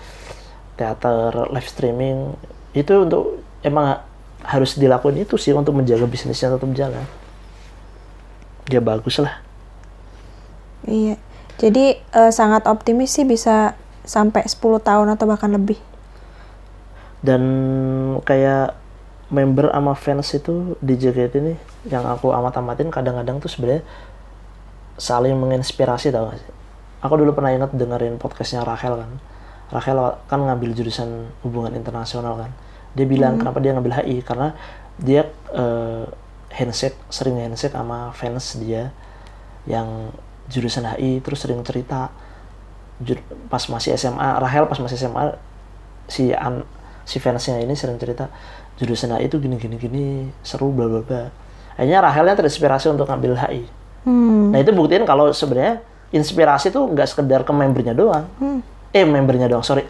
[0.74, 2.34] teater live streaming.
[2.72, 4.00] Itu untuk emang
[4.44, 7.04] harus dilakuin itu sih untuk menjaga bisnisnya tetap jalan.
[8.68, 9.40] Ya bagus lah.
[10.84, 11.16] Iya.
[11.56, 15.80] Jadi eh, sangat optimis sih bisa sampai 10 tahun atau bahkan lebih.
[17.24, 17.42] Dan
[18.28, 18.76] kayak
[19.32, 21.54] member sama fans itu di JKT ini
[21.88, 23.80] yang aku amat-amatin kadang-kadang tuh sebenarnya
[25.00, 26.52] saling menginspirasi tau gak sih?
[27.00, 29.10] Aku dulu pernah ingat dengerin podcastnya Rachel kan.
[29.72, 32.52] Rachel kan ngambil jurusan hubungan internasional kan.
[32.94, 34.54] Dia bilang kenapa dia ngambil HI karena
[34.96, 36.04] dia eh,
[36.54, 38.94] handshake sering handshake sama fans dia
[39.66, 40.14] yang
[40.46, 42.14] jurusan HI terus sering cerita
[43.02, 43.18] Jur-
[43.50, 45.34] pas masih SMA Rahel pas masih SMA
[46.06, 46.62] si an
[47.02, 48.30] si fansnya ini sering cerita
[48.78, 50.04] jurusan HI itu gini gini gini
[50.46, 51.22] seru bla bla bla.
[51.74, 53.64] Akhirnya Rahelnya terinspirasi untuk ngambil HI
[54.04, 54.52] Hmm.
[54.52, 55.80] nah itu buktiin kalau sebenarnya
[56.12, 58.28] inspirasi tuh nggak sekedar ke membernya doang.
[58.92, 59.88] Eh membernya doang sorry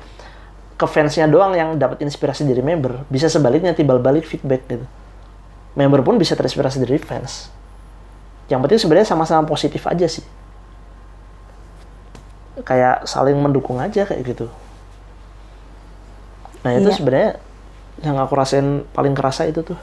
[0.84, 3.08] ke fansnya doang yang dapat inspirasi dari member.
[3.08, 4.84] Bisa sebaliknya timbal balik feedback gitu.
[5.74, 7.48] Member pun bisa terinspirasi dari fans.
[8.52, 10.22] Yang penting sebenarnya sama-sama positif aja sih.
[12.62, 14.46] Kayak saling mendukung aja kayak gitu.
[16.62, 16.96] Nah itu Iya.
[16.96, 17.30] sebenarnya
[18.04, 19.78] yang aku rasain paling kerasa itu tuh.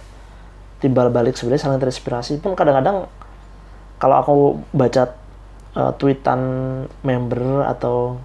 [0.79, 3.05] Timbal balik sebenarnya saling terinspirasi pun kadang-kadang
[4.01, 4.33] kalau aku
[4.73, 5.13] baca
[5.77, 6.41] uh, tweetan
[7.05, 8.17] member atau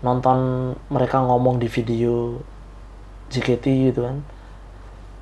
[0.00, 2.38] nonton mereka ngomong di video
[3.28, 4.22] JKT gitu kan.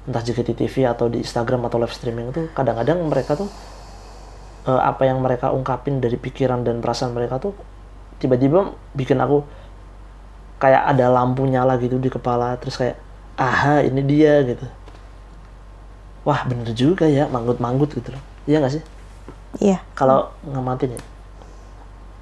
[0.06, 3.50] Entah JKT TV atau di Instagram atau live streaming tuh kadang-kadang mereka tuh
[4.70, 7.56] eh, apa yang mereka ungkapin dari pikiran dan perasaan mereka tuh
[8.22, 9.42] tiba-tiba bikin aku
[10.56, 12.96] kayak ada lampu nyala gitu di kepala terus kayak
[13.36, 14.66] aha ini dia gitu.
[16.26, 18.22] Wah bener juga ya manggut-manggut gitu loh.
[18.46, 18.84] Iya nggak sih?
[19.56, 19.80] Iya.
[19.96, 21.02] kalau ngamatin ya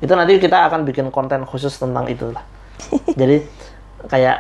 [0.03, 2.43] itu nanti kita akan bikin konten khusus tentang itu lah
[3.21, 3.45] jadi
[4.11, 4.37] kayak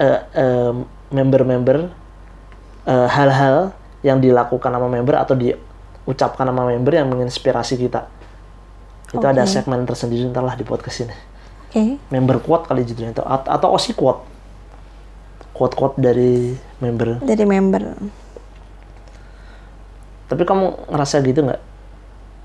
[0.00, 0.72] eh, eh,
[1.12, 1.88] member-member
[2.88, 3.72] eh, hal-hal
[4.04, 8.08] yang dilakukan sama member atau diucapkan sama member yang menginspirasi kita
[9.14, 9.52] itu ada Oke.
[9.54, 11.16] segmen tersendiri ntar lah di podcast ini
[11.70, 11.96] Oke.
[12.10, 14.24] member quote kali judulnya itu At- atau osi quote
[15.54, 16.50] quote quote dari
[16.82, 17.82] member Dari member.
[20.26, 21.60] tapi kamu ngerasa gitu nggak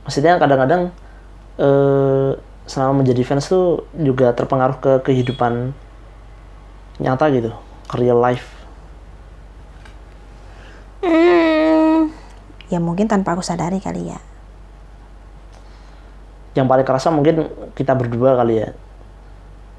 [0.06, 0.82] maksudnya kadang-kadang
[1.58, 2.32] eh,
[2.70, 5.74] selama menjadi fans tuh juga terpengaruh ke kehidupan
[7.02, 7.52] nyata gitu
[7.98, 8.46] real life
[11.00, 12.12] Hmm.
[12.68, 14.20] Ya mungkin tanpa aku sadari kali ya.
[16.58, 18.76] yang paling kerasa mungkin kita berdua kali ya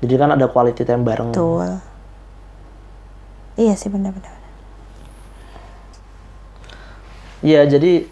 [0.00, 1.76] jadi kan ada quality time bareng Betul.
[3.60, 4.32] Iya sih benar-benar.
[7.44, 8.08] Iya, jadi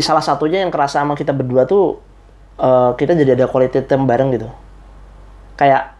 [0.00, 2.00] salah satunya yang kerasa sama kita berdua tuh
[2.58, 4.48] eh, kita jadi ada quality time bareng gitu.
[5.56, 5.94] Kayak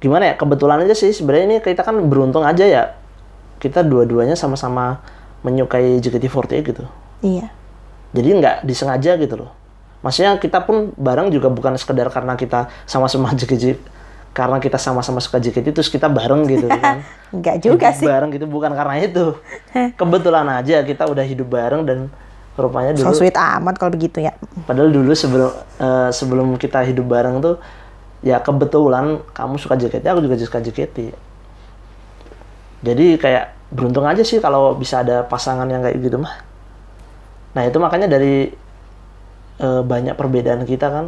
[0.00, 0.34] gimana ya?
[0.34, 2.82] Kebetulan aja sih sebenarnya ini kita kan beruntung aja ya.
[3.58, 5.02] Kita dua-duanya sama-sama
[5.42, 6.84] menyukai JKT48 gitu.
[7.22, 7.50] Iya.
[8.14, 9.50] Jadi nggak disengaja gitu loh.
[9.98, 13.78] Maksudnya kita pun bareng juga bukan sekedar karena kita sama-sama JKT
[14.28, 17.02] karena kita sama-sama suka JKT terus kita bareng gitu kan.
[17.34, 18.06] Enggak juga Hidup sih.
[18.06, 19.34] bareng gitu bukan karena itu.
[19.98, 21.98] Kebetulan aja kita udah hidup bareng dan
[22.60, 24.34] rupanya So dulu sweet amat kalau begitu ya.
[24.64, 27.56] padahal dulu sebelum eh, sebelum kita hidup bareng tuh
[28.18, 31.14] ya kebetulan kamu suka JKT aku juga suka JKT.
[32.78, 36.34] Jadi kayak beruntung aja sih kalau bisa ada pasangan yang kayak gitu mah.
[37.52, 38.54] Nah, itu makanya dari
[39.58, 41.06] eh, banyak perbedaan kita kan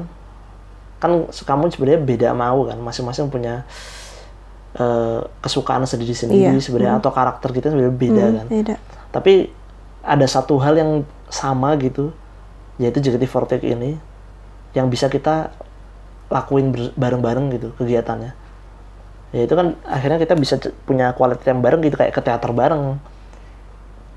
[1.01, 3.65] kan kamu sebenarnya beda mau kan masing-masing punya
[4.75, 6.61] eh, kesukaan sendiri-sendiri Iya.
[6.61, 8.75] sebenarnya atau karakter kita sebenarnya beda kan Beda.
[9.09, 9.49] tapi
[10.01, 10.91] ada satu hal yang
[11.31, 12.13] sama gitu
[12.77, 13.97] yaitu JKT48 ini
[14.75, 15.55] yang bisa kita
[16.31, 18.33] lakuin bareng-bareng gitu kegiatannya.
[19.31, 22.99] Ya itu kan akhirnya kita bisa punya quality time bareng gitu kayak ke teater bareng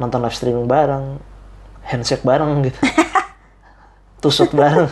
[0.01, 1.21] nonton live streaming bareng
[1.85, 2.79] handshake bareng gitu
[4.25, 4.89] tusuk bareng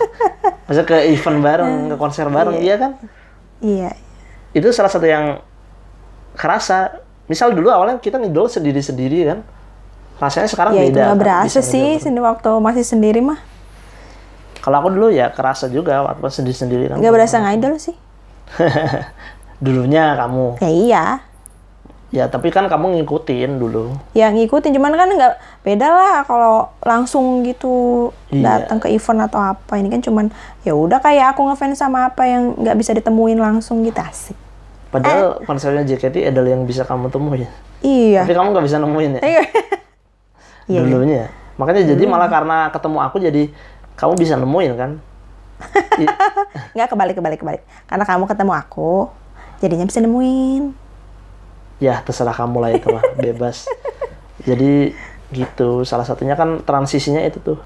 [0.70, 2.92] maksudnya ke event bareng ke konser bareng iya kan?
[3.62, 3.98] Iya.
[4.52, 5.40] itu salah satu yang
[6.36, 7.02] kerasa.
[7.30, 9.40] Misal dulu awalnya kita ngidol sendiri-sendiri kan
[10.22, 13.42] rasanya sekarang Ya beda itu nggak kan, berasa sih sendiri waktu masih sendiri mah.
[14.58, 17.98] kalau aku dulu ya kerasa juga waktu sendiri-sendiri kan Nggak berasa ngidol sih.
[19.60, 21.06] dulunya kamu Ya iya.
[22.12, 27.42] ya tapi kan kamu ngikutin dulu Ya ngikutin cuman kan nggak beda lah kalau langsung
[27.42, 28.62] gitu Iya.
[28.64, 30.28] datang ke event atau apa ini kan cuman
[30.62, 34.36] ya udah kayak aku ngefans sama apa yang nggak bisa ditemuin langsung gitu asik.
[34.88, 37.48] padahal konsernya JKT adalah yang bisa kamu temuin
[37.80, 38.22] Iya.
[38.22, 39.44] tapi kamu nggak bisa nemuin ya Iya.
[40.70, 40.82] Iya.
[40.86, 43.44] dulunya makanya jadi malah karena ketemu aku jadi
[43.98, 44.92] kamu bisa nemuin kan
[46.02, 46.10] I-
[46.74, 47.62] Nggak kebalik kebalik kebalik.
[47.86, 49.14] Karena kamu ketemu aku,
[49.62, 50.74] jadinya bisa nemuin.
[51.78, 53.66] ya terserah kamu lah itu mah bebas
[54.42, 54.94] jadi
[55.30, 57.58] gitu salah satunya kan transisinya itu tuh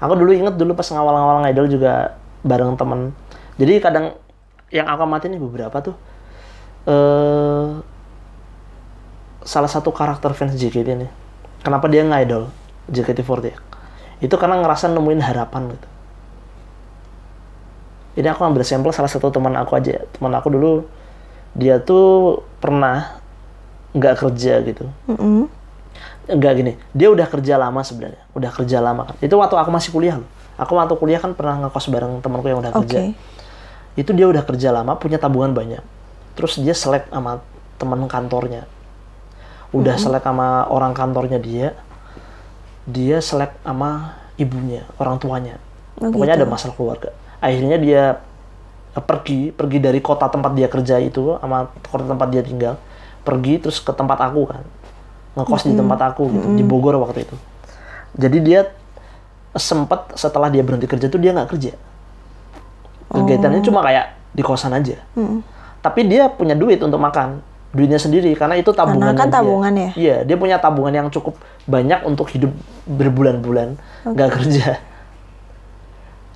[0.00, 3.12] aku dulu inget dulu pas ngawal-ngawal ngidol juga bareng temen
[3.60, 4.16] jadi kadang
[4.72, 5.92] yang aku amatin beberapa tuh
[6.88, 7.68] eh
[9.44, 11.08] salah satu karakter fans JKT ini.
[11.60, 12.48] Kenapa dia ngidol
[12.88, 13.56] JKT48?
[14.20, 15.88] Itu karena ngerasa nemuin harapan gitu.
[18.20, 20.04] Ini aku ambil sampel salah satu teman aku aja.
[20.16, 20.84] Teman aku dulu
[21.56, 23.20] dia tuh pernah
[23.96, 24.84] nggak kerja gitu.
[25.08, 25.46] Mm-mm.
[26.30, 28.22] Enggak gini, dia udah kerja lama sebenarnya.
[28.36, 29.16] Udah kerja lama kan.
[29.18, 30.28] Itu waktu aku masih kuliah loh.
[30.60, 32.86] Aku waktu kuliah kan pernah ngekos bareng temanku yang udah Oke.
[32.86, 33.00] kerja.
[33.98, 35.82] Itu dia udah kerja lama, punya tabungan banyak.
[36.38, 37.42] Terus dia selek sama
[37.80, 38.68] teman kantornya.
[39.70, 41.78] Udah selek sama orang kantornya dia.
[42.90, 45.56] Dia selek sama ibunya, orang tuanya.
[46.00, 46.42] Oh, Pokoknya gitu.
[46.42, 47.10] ada masalah keluarga.
[47.38, 48.02] Akhirnya dia
[48.96, 52.74] eh, pergi, pergi dari kota tempat dia kerja itu sama kota tempat dia tinggal.
[53.22, 54.64] Pergi terus ke tempat aku kan.
[55.38, 57.36] Ngekos di tempat aku gitu, di Bogor waktu itu.
[58.18, 58.60] Jadi dia
[59.54, 61.72] sempet setelah dia berhenti kerja tuh dia nggak kerja.
[63.10, 64.98] Kegiatannya cuma kayak di kosan aja.
[65.18, 65.42] Mm.
[65.82, 67.42] Tapi dia punya duit untuk makan.
[67.70, 69.90] Duitnya sendiri karena itu tabungan kan tabungan ya?
[69.94, 71.38] Iya, dia punya tabungan yang cukup
[71.70, 72.50] banyak untuk hidup
[72.90, 74.82] berbulan-bulan nggak kerja.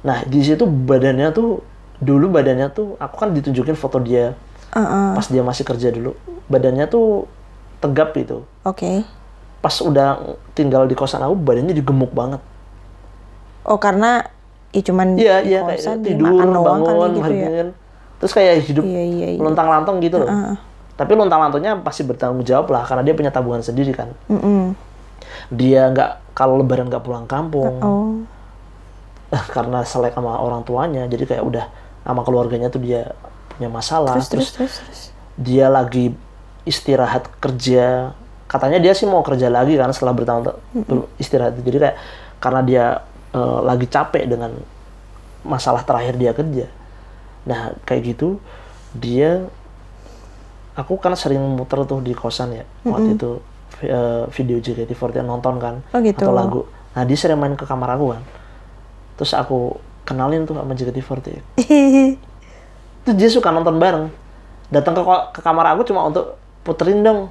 [0.04, 1.64] Nah, di situ badannya tuh
[1.98, 4.36] dulu badannya tuh aku kan ditunjukin foto dia
[4.74, 5.14] Uh-uh.
[5.14, 6.14] pas dia masih kerja dulu.
[6.46, 7.26] Badannya tuh
[7.80, 8.46] tegap gitu.
[8.62, 9.02] Oke.
[9.58, 12.38] Pas udah tinggal di kosan aku badannya digemuk banget.
[13.64, 14.28] Oh karena
[14.70, 17.46] ya cuman Iya, di iya kosan, kayak tidur, makan doang bangun, gitu ya.
[17.48, 17.68] hargain.
[18.22, 19.40] Terus kayak hidup Iya, iya, iya.
[19.40, 20.28] lontang-lantung gitu loh.
[20.30, 20.54] Heeh.
[20.94, 24.14] Tapi lontang-lantungnya pasti bertanggung jawab lah karena dia punya tabungan sendiri kan.
[24.30, 24.78] Mm-mm.
[25.50, 28.14] Dia nggak kalau lebaran nggak pulang kampung Oh.
[29.54, 31.02] karena selek sama orang tuanya.
[31.10, 31.64] Jadi kayak udah
[32.06, 33.10] sama keluarganya tuh dia
[33.54, 34.14] punya masalah.
[34.14, 35.00] Terus terus terus terus.
[35.34, 36.14] dia lagi
[36.64, 38.16] istirahat kerja
[38.48, 40.56] katanya dia sih mau kerja lagi kan setelah bertahun-tahun
[41.20, 41.96] istirahat jadi kayak
[42.40, 42.84] karena dia
[43.34, 44.54] eh, lagi capek dengan
[45.44, 46.66] masalah terakhir dia kerja
[47.44, 48.40] nah kayak gitu
[48.96, 49.44] dia
[50.74, 53.30] aku kan sering muter tuh di kosan ya waktu itu
[53.82, 56.18] eh, video JKT48 nonton kan Oh, gitu.
[56.18, 56.60] atau lagu.
[56.94, 58.22] Nah dia sering main ke kamar aku kan.
[59.14, 61.26] Terus aku kenalin tuh sama JKT48
[63.04, 64.10] terus dia suka nonton bareng.
[64.72, 65.02] Datang ke
[65.34, 67.30] ke kamar aku cuma untuk puterin dong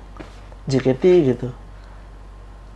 [0.67, 1.03] JKT
[1.33, 1.47] gitu.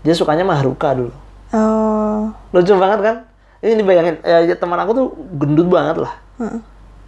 [0.04, 1.14] Dia sukanya mah Haruka dulu.
[1.52, 2.28] Oh.
[2.52, 3.16] lucu banget kan?
[3.64, 5.08] Ini dibayangin ya, teman aku tuh
[5.40, 6.14] gendut banget lah.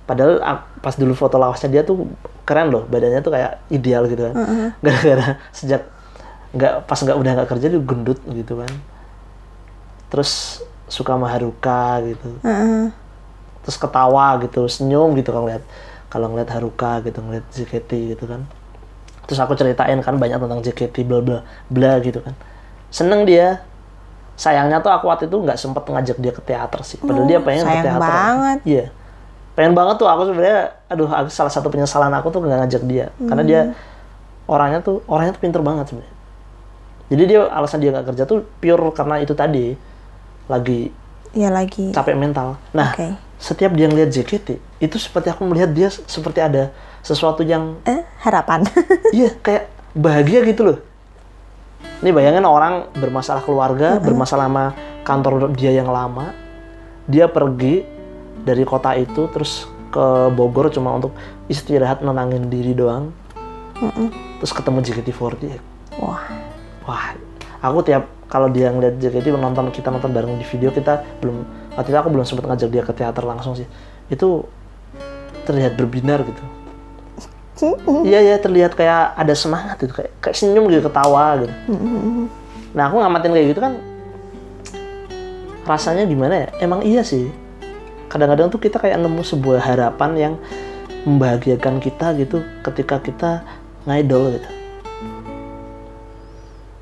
[0.07, 0.39] Padahal
[0.79, 2.07] pas dulu foto lawasnya dia tuh
[2.49, 4.33] keren loh badannya tuh kayak ideal gitu kan.
[4.83, 5.85] Gara-gara sejak
[6.49, 8.71] nggak pas nggak udah nggak kerja dia gendut gitu kan.
[10.09, 12.29] Terus suka sama Haruka gitu.
[12.41, 12.89] Heeh.
[13.59, 15.62] terus ketawa gitu senyum gitu kalau ngeliat
[16.09, 18.49] kalau ngeliat Haruka gitu ngeliat JKT gitu kan.
[19.29, 22.33] Terus aku ceritain kan banyak tentang JKT bla bla bla gitu kan.
[22.89, 23.62] Seneng dia.
[24.39, 26.97] Sayangnya tuh aku waktu itu nggak sempet ngajak dia ke teater sih.
[26.97, 28.01] Padahal dia pengen ke sayang teater.
[28.01, 28.59] banget.
[28.65, 28.85] iya
[29.59, 33.11] pengen banget tuh aku sebenarnya aduh aku, salah satu penyesalan aku tuh nggak ngajak dia
[33.19, 33.61] karena dia
[34.47, 36.15] orangnya tuh orangnya tuh pinter banget sebenarnya
[37.11, 39.75] jadi dia alasan dia nggak kerja tuh pure karena itu tadi
[40.47, 40.95] lagi
[41.29, 41.93] Ya lagi.
[41.93, 42.57] capek mental.
[42.73, 43.13] Nah, Oke.
[43.37, 46.73] setiap dia ngeliat JKT, itu seperti aku melihat dia seperti ada
[47.05, 48.65] sesuatu yang Eh, harapan.
[49.13, 50.77] iya kayak bahagia gitu loh.
[52.01, 54.65] Ini bayangin orang bermasalah keluarga, bermasalah sama
[55.05, 56.33] kantor dia yang lama,
[57.05, 57.85] dia pergi
[58.43, 61.15] dari kota itu terus ke Bogor cuma untuk
[61.49, 63.10] istirahat nenangin diri doang,
[64.38, 65.43] terus ketemu JKT48.
[65.97, 66.23] Wah.
[66.86, 67.13] Wah,
[67.62, 71.41] aku tiap kalau dia ngeliat JKT nonton kita nonton bareng di video kita belum
[71.73, 73.65] waktu itu aku belum sempat ngajak dia ke teater langsung sih.
[74.10, 74.45] Itu
[75.49, 76.43] terlihat berbinar gitu.
[78.08, 81.54] Iya ya terlihat kayak ada semangat gitu kayak, kayak senyum gitu ketawa gitu.
[82.71, 83.73] Nah aku ngamatin kayak gitu kan
[85.67, 86.49] rasanya gimana ya?
[86.63, 87.28] Emang iya sih.
[88.09, 90.33] Kadang-kadang tuh kita kayak nemu sebuah harapan yang
[91.05, 93.31] membahagiakan kita gitu ketika kita
[93.85, 94.49] ngidol gitu.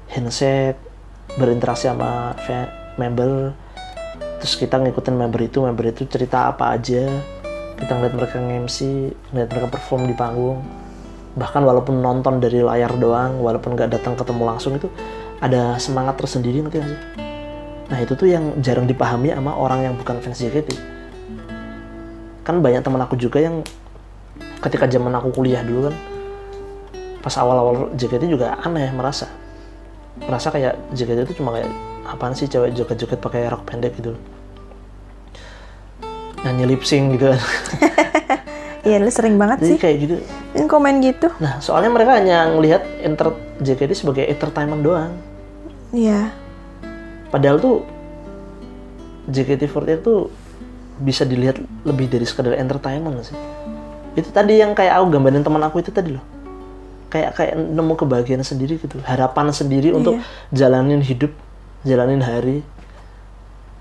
[0.07, 0.79] Handshake
[1.35, 2.33] berinteraksi sama
[2.95, 3.53] member
[4.39, 7.11] terus kita ngikutin member itu member itu cerita apa aja.
[7.77, 8.77] Kita ngeliat mereka nge-MC
[9.35, 10.63] ngeliat mereka perform di panggung.
[11.35, 14.87] Bahkan walaupun nonton dari layar doang walaupun nggak datang ketemu langsung itu
[15.43, 17.01] ada semangat tersendiri nggak sih.
[17.91, 20.96] Nah itu tuh yang jarang dipahami sama orang yang bukan fans JKT
[22.47, 23.60] kan banyak teman aku juga yang
[24.63, 25.95] ketika zaman aku kuliah dulu kan
[27.19, 29.27] pas awal-awal JKT juga aneh merasa.
[30.23, 31.67] Merasa kayak JKT itu cuma kayak
[32.07, 34.15] apaan sih cewek joget-joget pakai rok pendek gitu.
[36.47, 37.41] Nyanyi lip sync gitu kan.
[38.88, 39.79] Iya, lu sering banget jadi sih.
[39.83, 40.15] kayak gitu.
[40.71, 41.27] Komen gitu.
[41.43, 45.12] nah soalnya mereka hanya ngelihat enter JKT sebagai entertainment doang.
[45.91, 46.31] Iya.
[47.27, 47.83] padahal tuh
[49.27, 50.31] JKT48 tuh
[50.97, 53.38] bisa dilihat lebih dari sekadar entertainment sih?
[54.17, 56.25] Itu tadi yang kayak aku gambarin teman aku itu tadi loh.
[57.07, 60.19] Kayak kayak nemu kebahagiaan sendiri gitu harapan sendiri untuk
[60.51, 61.31] jalanin hidup
[61.88, 62.65] jalanin hari.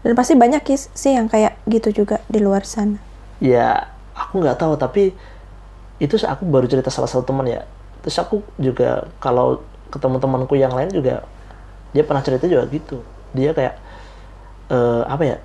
[0.07, 3.03] Dan pasti banyak sih yang kayak gitu juga di luar sana.
[3.37, 5.13] ya aku nggak tahu tapi
[6.01, 7.67] itu aku baru cerita salah satu teman ya.
[8.05, 11.27] Terus aku juga kalau ketemu temanku yang lain juga
[11.91, 13.03] dia pernah cerita juga gitu.
[13.35, 13.75] Dia kayak
[14.71, 15.37] eh, apa ya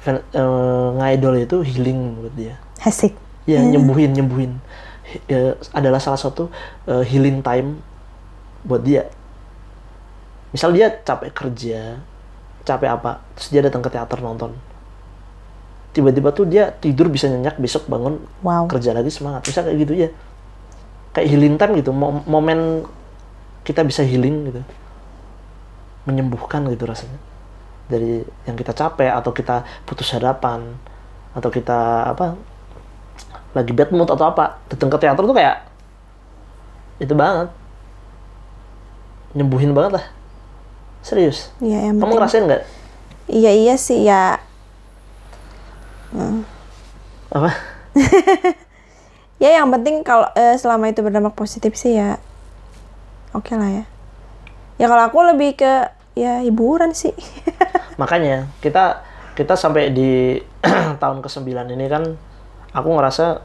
[0.00, 2.54] fan- eh, ngidol itu healing buat dia.
[2.80, 3.14] Asik.
[3.46, 4.58] ya nyembuhin nyembuhin.
[5.06, 6.50] Hi- eh, adalah salah satu
[6.84, 7.78] eh, healing time
[8.62, 9.06] buat dia.
[10.50, 12.00] Misal dia capek kerja
[12.66, 14.50] capek apa terus dia datang ke teater nonton.
[15.94, 18.66] Tiba-tiba tuh dia tidur bisa nyenyak besok bangun Wow.
[18.66, 19.46] kerja lagi semangat.
[19.46, 20.08] Bisa kayak gitu ya
[21.14, 22.82] kayak healing time gitu Mo- momen
[23.62, 24.60] kita bisa healing gitu.
[26.04, 27.18] Menyembuhkan gitu rasanya
[27.86, 30.74] dari yang kita capek atau kita putus harapan
[31.32, 32.34] atau kita apa
[33.54, 35.56] lagi bad mood atau apa datang ke teater tuh kayak
[36.98, 37.48] itu banget.
[39.36, 40.06] Nyembuhin banget lah.
[41.04, 41.52] Serius?
[41.60, 42.62] Iya, yang kamu penting- ngerasain nggak?
[43.26, 44.38] Iya iya sih ya.
[47.30, 47.50] apa?
[49.36, 52.16] Ya yang penting kalau eh, selama itu berdampak positif sih ya
[53.36, 53.84] oke lah ya.
[54.80, 55.72] Ya kalau aku lebih ke
[56.16, 57.12] ya hiburan sih.
[58.00, 59.04] makanya kita
[59.36, 60.40] kita sampai di
[61.02, 61.44] tahun ke-9
[61.76, 62.16] ini kan
[62.72, 63.44] aku ngerasa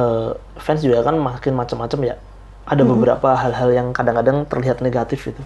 [0.00, 2.16] eh, fans juga kan makin macam-macam ya.
[2.64, 5.44] Ada beberapa hal-hal yang kadang-kadang terlihat negatif itu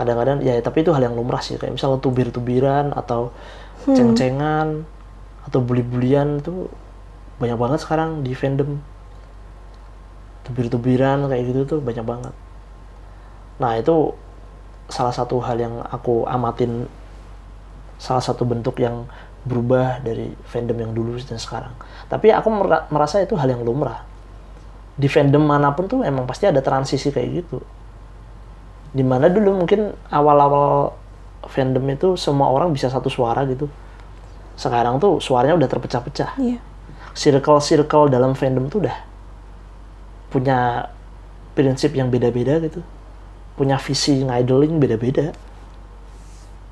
[0.00, 1.60] kadang-kadang ya tapi itu hal yang lumrah sih.
[1.60, 3.36] Kayak misalnya tubir-tubiran atau
[3.84, 4.88] ceng-cengan
[5.44, 6.72] atau bully-bulian itu
[7.36, 8.80] banyak banget sekarang di fandom.
[10.48, 12.34] Tubir-tubiran kayak gitu tuh banyak banget.
[13.60, 14.16] Nah itu
[14.90, 16.86] salah satu hal yang aku amatin
[17.96, 19.06] salah satu bentuk yang
[19.44, 21.72] berubah dari fandom yang dulu dan sekarang.
[22.12, 24.04] Tapi aku mera- merasa itu hal yang lumrah.
[25.00, 27.58] Di fandom mana pun tuh emang pasti ada transisi kayak gitu.
[28.92, 30.92] Di mana dulu mungkin awal-awal
[31.48, 33.70] fandom itu semua orang bisa satu suara gitu.
[34.60, 36.36] Sekarang tuh suaranya udah terpecah-pecah.
[36.36, 36.60] Iya.
[37.10, 38.96] circle-circle dalam fandom tuh udah
[40.30, 40.86] punya
[41.58, 42.86] prinsip yang beda-beda gitu
[43.60, 45.36] punya visi ngidling beda-beda.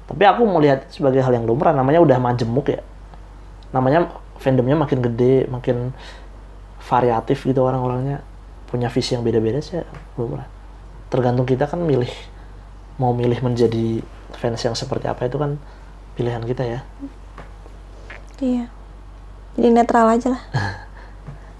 [0.08, 2.80] Tapi aku melihat sebagai hal yang lumrah namanya udah majemuk ya.
[3.76, 4.08] Namanya
[4.40, 5.92] fandomnya makin gede makin
[6.80, 8.24] variatif gitu orang-orangnya.
[8.72, 9.84] Punya visi yang beda-beda sih ya,
[10.16, 10.48] lumrah.
[11.12, 12.08] Tergantung kita kan milih
[12.96, 14.00] mau milih menjadi
[14.40, 15.60] fans yang seperti apa itu kan
[16.16, 16.80] pilihan kita ya.
[18.40, 18.64] Iya.
[19.60, 20.42] Jadi netral aja lah.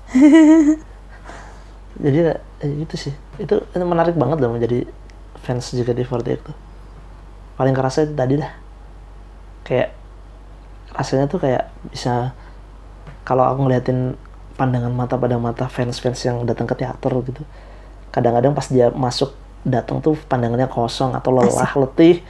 [2.04, 3.14] jadi eh, itu sih.
[3.36, 4.88] Itu, itu menarik banget loh menjadi
[5.42, 6.56] fans JKT48 tuh
[7.58, 8.52] paling kerasa itu tadi dah.
[9.66, 9.94] Kayak
[10.94, 12.32] rasanya tuh kayak bisa
[13.26, 14.14] kalau aku ngeliatin
[14.54, 17.42] pandangan mata pada mata fans-fans yang datang ke teater gitu
[18.10, 22.22] kadang-kadang pas dia masuk datang tuh pandangannya kosong atau lelah letih.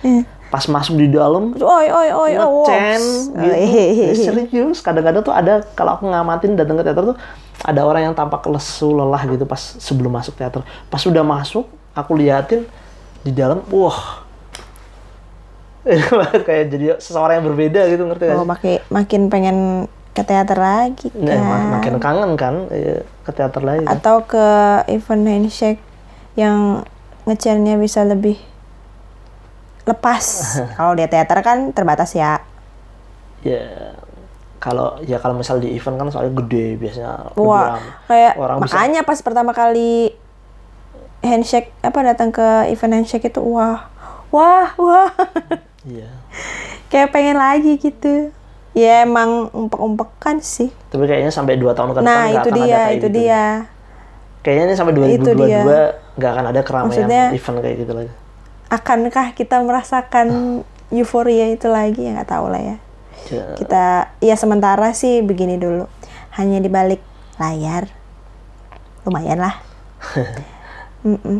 [0.49, 2.65] Pas masuk di dalam Oi oi oi oh.
[2.65, 3.37] ngecen wops.
[3.37, 3.55] gitu.
[4.01, 4.81] Ya, serius.
[4.81, 7.17] Kadang-kadang tuh ada kalau aku ngamatin datang ke teater tuh
[7.61, 10.65] ada orang yang tampak lesu lelah gitu pas sebelum masuk teater.
[10.89, 12.65] Pas sudah masuk aku liatin
[13.25, 14.25] di dalam wah
[16.47, 18.49] kayak jadi seseorang yang berbeda gitu ngerti gak Oh, sih?
[18.49, 19.57] makin makin pengen
[20.13, 21.23] ke teater lagi kan.
[21.23, 23.97] Nah, mak- makin kangen kan eh, ke teater lagi kan?
[23.97, 24.47] Atau ke
[24.91, 25.81] event handshake
[26.35, 26.83] yang
[27.25, 28.37] ngechairnya bisa lebih
[29.87, 30.25] lepas.
[30.79, 32.43] Kalau di teater kan terbatas ya.
[33.41, 33.95] ya
[34.59, 37.79] kalau ya kalau misal di event kan soalnya gede biasanya Wah,
[38.11, 40.11] kayak orang bisa makanya pas pertama kali
[41.21, 43.91] handshake apa datang ke event handshake itu wah,
[44.29, 45.11] wah, wah.
[45.83, 46.09] iya
[46.91, 48.31] kayak pengen lagi gitu.
[48.73, 50.71] Ya emang umpek-umpekan sih.
[50.87, 53.17] tapi kayaknya sampai dua tahun ke depan Nah, itu akan ada dia, kayak itu gitu.
[53.19, 53.45] dia.
[54.39, 55.03] kayaknya ini sampai Itu
[55.35, 55.61] 2022 dia.
[56.15, 58.13] nggak akan ada keramaian Maksudnya- event kayak gitu lagi
[58.69, 60.27] Akankah kita merasakan
[60.91, 62.05] euforia itu lagi?
[62.05, 62.77] Ya nggak tahu lah ya.
[63.27, 63.85] Ya, Kita
[64.21, 65.89] ya sementara sih begini dulu.
[66.31, 67.01] Hanya di balik
[67.35, 67.89] layar.
[69.03, 69.57] Lumayan lah.
[71.03, 71.39] Mm-mm.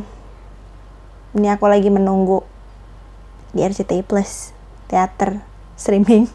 [1.35, 2.43] Ini aku lagi menunggu
[3.51, 4.53] di RCTI Plus
[4.87, 5.41] teater
[5.75, 6.27] streaming.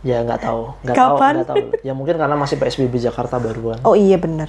[0.00, 3.92] ya nggak tahu nggak tahu nggak tahu ya mungkin karena masih PSBB Jakarta baruan Oh
[3.92, 4.48] iya bener.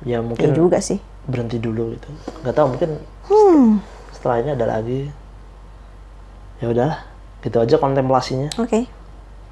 [0.00, 1.02] ya Iya mungkin juga sih.
[1.26, 2.06] berhenti dulu gitu
[2.42, 2.90] nggak tahu mungkin
[3.26, 3.82] Hmm.
[4.10, 5.10] setelah ini ada lagi
[6.58, 7.02] ya udahlah
[7.42, 8.86] gitu aja kontemplasinya Oke.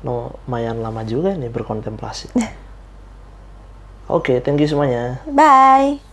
[0.02, 2.30] lumayan lama juga nih berkontemplasi
[4.06, 6.09] oke thank you semuanya Bye.